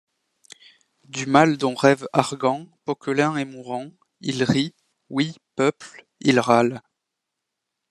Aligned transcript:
Du 1.07 1.27
mal 1.27 1.57
dont 1.59 1.75
rêve 1.75 2.07
Argan, 2.11 2.65
Poquelin 2.85 3.35
est 3.37 3.45
mourant; 3.45 3.91
Il 4.21 4.43
rit: 4.43 4.73
oui, 5.11 5.35
peuple, 5.55 6.07
il 6.21 6.39
râle! 6.39 6.81